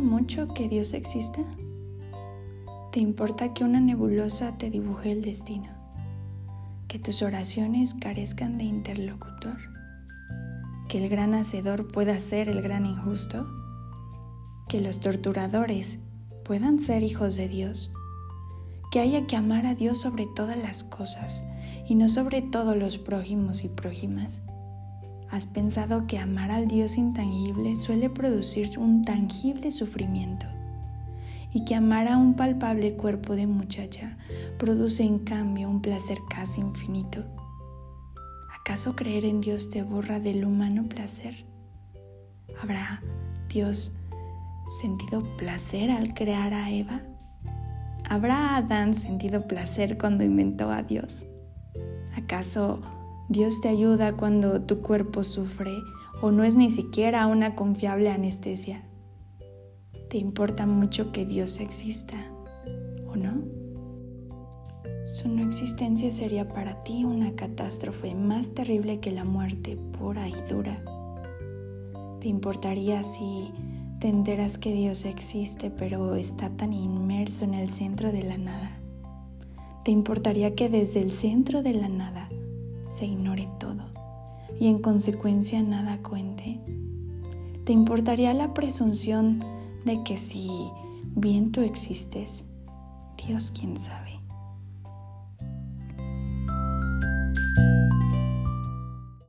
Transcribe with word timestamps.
mucho 0.00 0.48
que 0.48 0.68
Dios 0.68 0.94
exista? 0.94 1.40
¿Te 2.92 3.00
importa 3.00 3.54
que 3.54 3.64
una 3.64 3.80
nebulosa 3.80 4.58
te 4.58 4.70
dibuje 4.70 5.12
el 5.12 5.22
destino? 5.22 5.70
¿Que 6.86 6.98
tus 6.98 7.22
oraciones 7.22 7.94
carezcan 7.94 8.58
de 8.58 8.64
interlocutor? 8.64 9.56
¿Que 10.88 11.02
el 11.04 11.08
gran 11.08 11.34
hacedor 11.34 11.88
pueda 11.88 12.18
ser 12.18 12.48
el 12.48 12.62
gran 12.62 12.86
injusto? 12.86 13.46
¿Que 14.68 14.80
los 14.80 15.00
torturadores 15.00 15.98
puedan 16.44 16.78
ser 16.78 17.02
hijos 17.02 17.36
de 17.36 17.48
Dios? 17.48 17.92
¿Que 18.90 19.00
haya 19.00 19.26
que 19.26 19.36
amar 19.36 19.66
a 19.66 19.74
Dios 19.74 20.00
sobre 20.00 20.26
todas 20.34 20.56
las 20.56 20.84
cosas 20.84 21.44
y 21.88 21.94
no 21.94 22.08
sobre 22.08 22.42
todos 22.42 22.76
los 22.76 22.98
prójimos 22.98 23.64
y 23.64 23.68
prójimas? 23.68 24.40
¿Has 25.30 25.46
pensado 25.46 26.06
que 26.06 26.18
amar 26.18 26.50
al 26.50 26.68
Dios 26.68 26.96
intangible 26.96 27.76
suele 27.76 28.10
producir 28.10 28.78
un 28.78 29.04
tangible 29.04 29.70
sufrimiento? 29.70 30.46
y 31.52 31.64
que 31.64 31.74
amar 31.74 32.08
a 32.08 32.16
un 32.16 32.34
palpable 32.34 32.94
cuerpo 32.94 33.34
de 33.34 33.46
muchacha 33.46 34.16
produce 34.58 35.02
en 35.02 35.18
cambio 35.20 35.68
un 35.68 35.80
placer 35.80 36.18
casi 36.28 36.60
infinito. 36.60 37.24
¿Acaso 38.60 38.94
creer 38.94 39.24
en 39.24 39.40
Dios 39.40 39.70
te 39.70 39.82
borra 39.82 40.20
del 40.20 40.44
humano 40.44 40.88
placer? 40.88 41.46
¿Habrá 42.60 43.02
Dios 43.48 43.96
sentido 44.80 45.22
placer 45.36 45.90
al 45.90 46.12
crear 46.12 46.52
a 46.52 46.70
Eva? 46.70 47.02
¿Habrá 48.08 48.56
Adán 48.56 48.94
sentido 48.94 49.46
placer 49.46 49.96
cuando 49.96 50.24
inventó 50.24 50.70
a 50.70 50.82
Dios? 50.82 51.24
¿Acaso 52.14 52.80
Dios 53.30 53.60
te 53.60 53.68
ayuda 53.68 54.16
cuando 54.16 54.62
tu 54.62 54.80
cuerpo 54.80 55.22
sufre 55.22 55.82
o 56.22 56.30
no 56.30 56.44
es 56.44 56.56
ni 56.56 56.70
siquiera 56.70 57.26
una 57.26 57.56
confiable 57.56 58.08
anestesia? 58.08 58.88
¿Te 60.08 60.16
importa 60.16 60.64
mucho 60.64 61.12
que 61.12 61.26
Dios 61.26 61.60
exista 61.60 62.16
o 63.06 63.16
no? 63.16 63.42
Su 65.04 65.28
no 65.28 65.46
existencia 65.46 66.10
sería 66.10 66.48
para 66.48 66.82
ti 66.84 67.04
una 67.04 67.34
catástrofe 67.34 68.14
más 68.14 68.54
terrible 68.54 68.98
que 68.98 69.10
la 69.10 69.24
muerte 69.24 69.76
pura 69.76 70.26
y 70.26 70.34
dura. 70.48 70.82
¿Te 72.20 72.28
importaría 72.28 73.04
si 73.04 73.52
te 74.00 74.08
enteras 74.08 74.56
que 74.56 74.72
Dios 74.72 75.04
existe 75.04 75.70
pero 75.70 76.14
está 76.14 76.48
tan 76.56 76.72
inmerso 76.72 77.44
en 77.44 77.52
el 77.52 77.68
centro 77.68 78.10
de 78.10 78.22
la 78.22 78.38
nada? 78.38 78.80
¿Te 79.84 79.90
importaría 79.90 80.54
que 80.54 80.70
desde 80.70 81.02
el 81.02 81.12
centro 81.12 81.62
de 81.62 81.74
la 81.74 81.90
nada 81.90 82.30
se 82.98 83.06
ignore 83.06 83.48
todo 83.60 83.84
y 84.58 84.66
en 84.66 84.80
consecuencia 84.80 85.62
nada 85.62 85.98
cuente? 85.98 86.60
¿Te 87.64 87.72
importaría 87.72 88.34
la 88.34 88.54
presunción 88.54 89.40
de 89.84 90.02
que 90.02 90.16
si 90.16 90.50
bien 91.14 91.52
tú 91.52 91.60
existes, 91.60 92.44
Dios 93.26 93.52
quién 93.56 93.76
sabe. 93.76 94.17